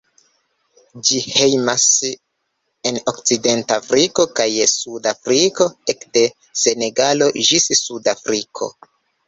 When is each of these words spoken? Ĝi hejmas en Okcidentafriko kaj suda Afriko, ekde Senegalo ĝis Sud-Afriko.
Ĝi 1.09 1.19
hejmas 1.33 1.85
en 2.91 2.97
Okcidentafriko 3.13 4.27
kaj 4.41 4.49
suda 4.73 5.15
Afriko, 5.21 5.71
ekde 5.95 6.27
Senegalo 6.65 7.31
ĝis 7.51 7.73
Sud-Afriko. 7.85 8.75